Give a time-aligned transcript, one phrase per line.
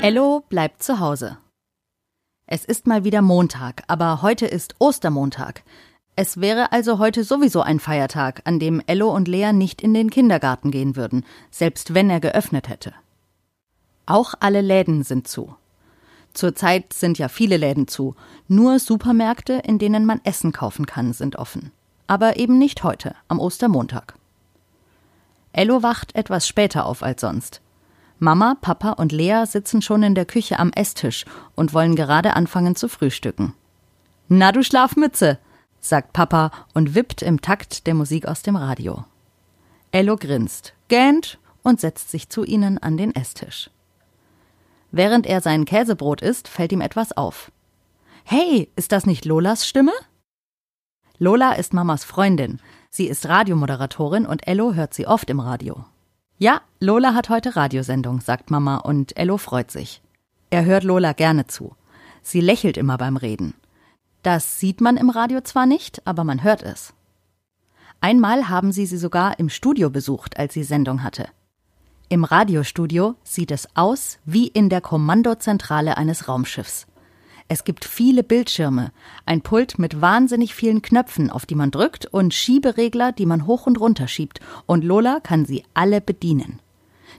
[0.00, 1.38] Ello bleibt zu Hause.
[2.46, 5.64] Es ist mal wieder Montag, aber heute ist Ostermontag.
[6.14, 10.10] Es wäre also heute sowieso ein Feiertag, an dem Ello und Lea nicht in den
[10.10, 12.94] Kindergarten gehen würden, selbst wenn er geöffnet hätte.
[14.06, 15.56] Auch alle Läden sind zu.
[16.32, 18.14] Zurzeit sind ja viele Läden zu.
[18.46, 21.72] Nur Supermärkte, in denen man Essen kaufen kann, sind offen.
[22.06, 24.14] Aber eben nicht heute, am Ostermontag.
[25.52, 27.60] Ello wacht etwas später auf als sonst.
[28.18, 32.74] Mama, Papa und Lea sitzen schon in der Küche am Esstisch und wollen gerade anfangen
[32.74, 33.54] zu frühstücken.
[34.28, 35.38] Na du Schlafmütze,
[35.80, 39.04] sagt Papa und wippt im Takt der Musik aus dem Radio.
[39.92, 43.70] Ello grinst, gähnt und setzt sich zu ihnen an den Esstisch.
[44.90, 47.52] Während er sein Käsebrot isst, fällt ihm etwas auf.
[48.24, 49.92] Hey, ist das nicht Lolas Stimme?
[51.18, 52.60] Lola ist Mamas Freundin.
[52.90, 55.84] Sie ist Radiomoderatorin und Ello hört sie oft im Radio.
[56.40, 60.00] Ja, Lola hat heute Radiosendung, sagt Mama und Ello freut sich.
[60.50, 61.74] Er hört Lola gerne zu.
[62.22, 63.54] Sie lächelt immer beim Reden.
[64.22, 66.94] Das sieht man im Radio zwar nicht, aber man hört es.
[68.00, 71.28] Einmal haben sie sie sogar im Studio besucht, als sie Sendung hatte.
[72.08, 76.86] Im Radiostudio sieht es aus wie in der Kommandozentrale eines Raumschiffs.
[77.50, 78.92] Es gibt viele Bildschirme,
[79.24, 83.66] ein Pult mit wahnsinnig vielen Knöpfen, auf die man drückt, und Schieberegler, die man hoch
[83.66, 86.60] und runter schiebt, und Lola kann sie alle bedienen.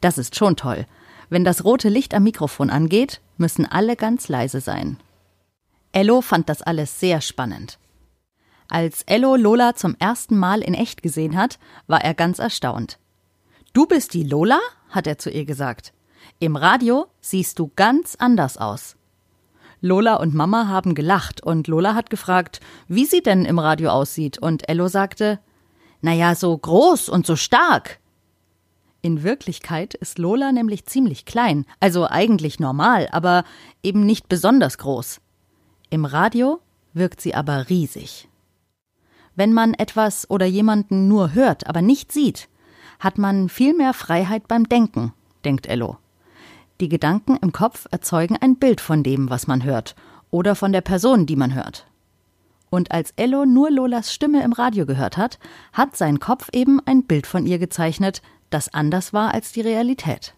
[0.00, 0.86] Das ist schon toll.
[1.28, 4.98] Wenn das rote Licht am Mikrofon angeht, müssen alle ganz leise sein.
[5.90, 7.78] Ello fand das alles sehr spannend.
[8.68, 12.98] Als Ello Lola zum ersten Mal in echt gesehen hat, war er ganz erstaunt.
[13.72, 14.60] Du bist die Lola?
[14.88, 15.92] hat er zu ihr gesagt.
[16.38, 18.96] Im Radio siehst du ganz anders aus.
[19.84, 24.38] Lola und Mama haben gelacht und Lola hat gefragt, wie sie denn im Radio aussieht
[24.38, 25.40] und Ello sagte,
[26.00, 27.98] na ja, so groß und so stark.
[29.02, 33.42] In Wirklichkeit ist Lola nämlich ziemlich klein, also eigentlich normal, aber
[33.82, 35.20] eben nicht besonders groß.
[35.90, 36.60] Im Radio
[36.92, 38.28] wirkt sie aber riesig.
[39.34, 42.48] Wenn man etwas oder jemanden nur hört, aber nicht sieht,
[43.00, 45.12] hat man viel mehr Freiheit beim Denken,
[45.44, 45.96] denkt Ello.
[46.82, 49.94] Die Gedanken im Kopf erzeugen ein Bild von dem, was man hört,
[50.32, 51.86] oder von der Person, die man hört.
[52.70, 55.38] Und als Ello nur Lolas Stimme im Radio gehört hat,
[55.72, 60.34] hat sein Kopf eben ein Bild von ihr gezeichnet, das anders war als die Realität.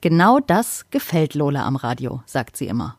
[0.00, 2.96] Genau das gefällt Lola am Radio, sagt sie immer.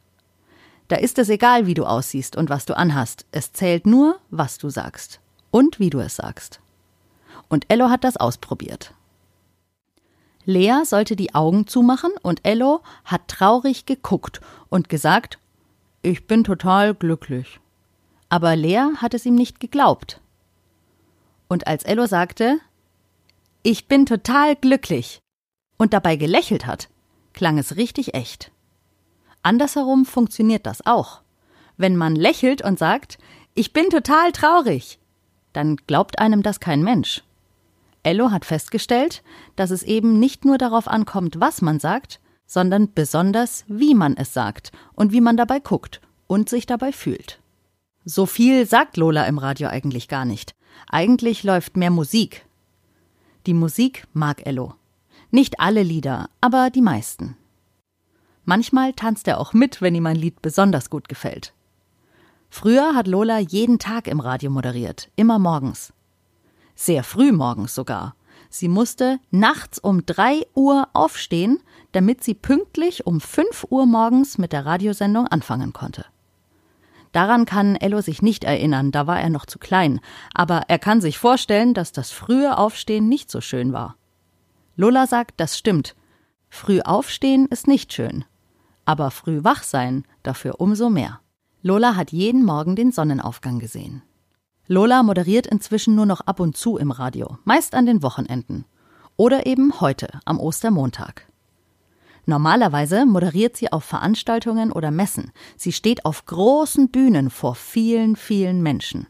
[0.89, 4.59] Da ist es egal, wie du aussiehst und was du anhast, es zählt nur, was
[4.59, 6.59] du sagst und wie du es sagst.
[7.49, 8.93] Und Ello hat das ausprobiert.
[10.47, 15.39] Lea sollte die Augen zumachen und Ello hat traurig geguckt und gesagt,
[16.03, 17.59] ich bin total glücklich.
[18.29, 20.21] Aber Lea hat es ihm nicht geglaubt.
[21.49, 22.59] Und als Ello sagte,
[23.61, 25.19] ich bin total glücklich
[25.77, 26.87] und dabei gelächelt hat,
[27.33, 28.49] klang es richtig echt.
[29.43, 31.23] Andersherum funktioniert das auch.
[31.75, 33.17] Wenn man lächelt und sagt,
[33.53, 34.97] ich bin total traurig,
[35.51, 37.21] dann glaubt einem das kein Mensch.
[38.07, 39.21] Ello hat festgestellt,
[39.57, 44.33] dass es eben nicht nur darauf ankommt, was man sagt, sondern besonders, wie man es
[44.33, 47.41] sagt und wie man dabei guckt und sich dabei fühlt.
[48.05, 50.55] So viel sagt Lola im Radio eigentlich gar nicht.
[50.89, 52.45] Eigentlich läuft mehr Musik.
[53.45, 54.75] Die Musik mag Ello.
[55.29, 57.35] Nicht alle Lieder, aber die meisten.
[58.45, 61.53] Manchmal tanzt er auch mit, wenn ihm ein Lied besonders gut gefällt.
[62.49, 65.91] Früher hat Lola jeden Tag im Radio moderiert, immer morgens
[66.77, 68.15] sehr früh morgens sogar.
[68.49, 71.59] Sie musste nachts um drei Uhr aufstehen,
[71.91, 76.05] damit sie pünktlich um fünf Uhr morgens mit der Radiosendung anfangen konnte.
[77.11, 79.99] Daran kann Ello sich nicht erinnern, da war er noch zu klein,
[80.33, 83.95] aber er kann sich vorstellen, dass das frühe Aufstehen nicht so schön war.
[84.75, 85.95] Lola sagt, das stimmt.
[86.49, 88.23] Früh aufstehen ist nicht schön.
[88.85, 91.19] Aber früh wach sein dafür umso mehr.
[91.63, 94.03] Lola hat jeden Morgen den Sonnenaufgang gesehen.
[94.67, 98.65] Lola moderiert inzwischen nur noch ab und zu im Radio, meist an den Wochenenden.
[99.15, 101.27] Oder eben heute, am Ostermontag.
[102.25, 105.31] Normalerweise moderiert sie auf Veranstaltungen oder Messen.
[105.55, 109.07] Sie steht auf großen Bühnen vor vielen, vielen Menschen.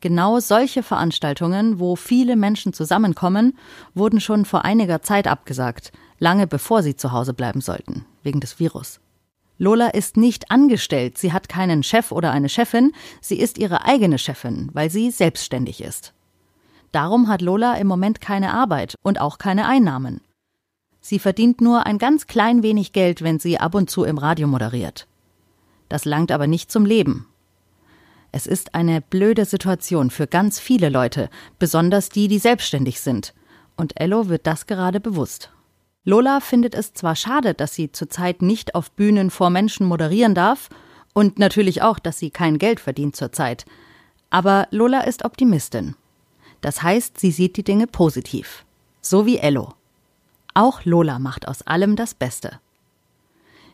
[0.00, 3.58] Genau solche Veranstaltungen, wo viele Menschen zusammenkommen,
[3.94, 8.58] wurden schon vor einiger Zeit abgesagt, lange bevor sie zu Hause bleiben sollten, wegen des
[8.58, 8.98] Virus.
[9.58, 14.18] Lola ist nicht angestellt, sie hat keinen Chef oder eine Chefin, sie ist ihre eigene
[14.18, 16.14] Chefin, weil sie selbstständig ist.
[16.90, 20.20] Darum hat Lola im Moment keine Arbeit und auch keine Einnahmen.
[21.00, 24.46] Sie verdient nur ein ganz klein wenig Geld, wenn sie ab und zu im Radio
[24.46, 25.08] moderiert.
[25.88, 27.26] Das langt aber nicht zum Leben.
[28.30, 31.28] Es ist eine blöde Situation für ganz viele Leute,
[31.58, 33.34] besonders die, die selbstständig sind.
[33.76, 35.50] Und Ello wird das gerade bewusst.
[36.04, 40.68] Lola findet es zwar schade, dass sie zurzeit nicht auf Bühnen vor Menschen moderieren darf
[41.12, 43.64] und natürlich auch, dass sie kein Geld verdient zurzeit,
[44.30, 45.94] aber Lola ist Optimistin.
[46.60, 48.64] Das heißt, sie sieht die Dinge positiv.
[49.00, 49.74] So wie Ello.
[50.54, 52.60] Auch Lola macht aus allem das Beste.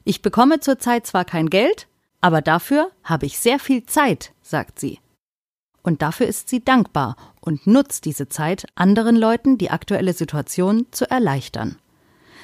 [0.04, 1.86] Ich bekomme zurzeit zwar kein Geld,
[2.20, 5.00] aber dafür habe ich sehr viel Zeit, sagt sie.
[5.82, 11.10] Und dafür ist sie dankbar und nutzt diese Zeit, anderen Leuten die aktuelle Situation zu
[11.10, 11.78] erleichtern.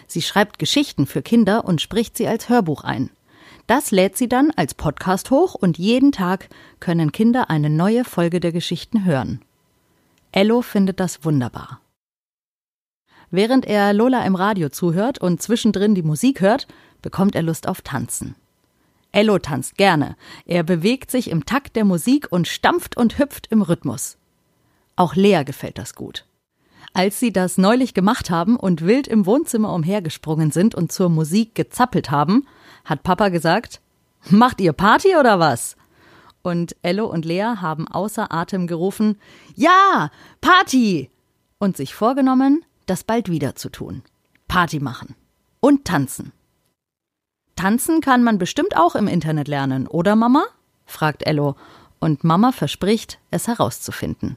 [0.06, 3.10] Sie schreibt Geschichten für Kinder und spricht sie als Hörbuch ein.
[3.66, 6.48] Das lädt sie dann als Podcast hoch und jeden Tag
[6.80, 9.40] können Kinder eine neue Folge der Geschichten hören.
[10.32, 11.80] Ello findet das wunderbar.
[13.30, 16.66] Während er Lola im Radio zuhört und zwischendrin die Musik hört,
[17.02, 18.36] bekommt er Lust auf Tanzen.
[19.12, 20.16] Ello tanzt gerne.
[20.44, 24.18] Er bewegt sich im Takt der Musik und stampft und hüpft im Rhythmus.
[24.96, 26.26] Auch Lea gefällt das gut.
[26.96, 31.56] Als sie das neulich gemacht haben und wild im Wohnzimmer umhergesprungen sind und zur Musik
[31.56, 32.46] gezappelt haben,
[32.84, 33.80] hat Papa gesagt,
[34.30, 35.76] Macht ihr Party oder was?
[36.42, 39.18] Und Ello und Lea haben außer Atem gerufen,
[39.56, 40.10] Ja,
[40.40, 41.10] Party!
[41.58, 44.02] Und sich vorgenommen, das bald wieder zu tun.
[44.46, 45.16] Party machen.
[45.58, 46.32] Und tanzen.
[47.56, 50.44] Tanzen kann man bestimmt auch im Internet lernen, oder Mama?
[50.86, 51.56] fragt Ello,
[51.98, 54.36] und Mama verspricht, es herauszufinden.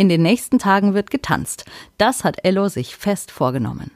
[0.00, 1.64] In den nächsten Tagen wird getanzt.
[1.98, 3.90] Das hat Ello sich fest vorgenommen.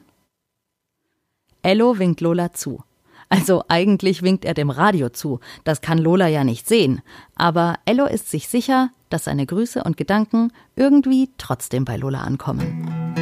[1.61, 2.83] Ello winkt Lola zu.
[3.29, 5.39] Also eigentlich winkt er dem Radio zu.
[5.63, 7.01] Das kann Lola ja nicht sehen.
[7.35, 13.13] Aber Ello ist sich sicher, dass seine Grüße und Gedanken irgendwie trotzdem bei Lola ankommen.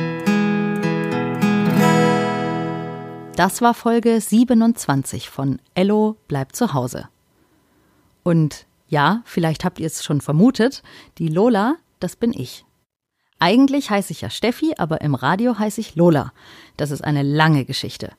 [3.36, 7.10] Das war Folge 27 von Ello bleibt zu Hause.
[8.24, 10.82] Und ja, vielleicht habt ihr es schon vermutet,
[11.20, 12.66] die Lola, das bin ich.
[13.44, 16.32] Eigentlich heiße ich ja Steffi, aber im Radio heiße ich Lola.
[16.78, 18.12] Das ist eine lange Geschichte.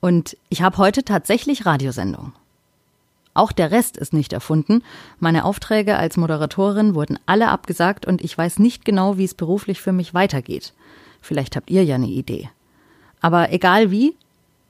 [0.00, 2.32] Und ich habe heute tatsächlich Radiosendung.
[3.34, 4.82] Auch der Rest ist nicht erfunden.
[5.18, 9.82] Meine Aufträge als Moderatorin wurden alle abgesagt und ich weiß nicht genau, wie es beruflich
[9.82, 10.72] für mich weitergeht.
[11.20, 12.48] Vielleicht habt ihr ja eine Idee.
[13.20, 14.16] Aber egal wie,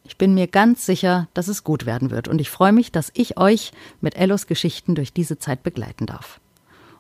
[0.02, 3.12] ich bin mir ganz sicher, dass es gut werden wird und ich freue mich, dass
[3.14, 6.40] ich euch mit Ellos Geschichten durch diese Zeit begleiten darf.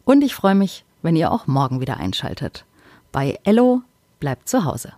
[0.04, 2.64] Und ich freue mich, wenn ihr auch morgen wieder einschaltet.
[3.12, 3.82] Bei Ello
[4.20, 4.92] bleibt zu Hause.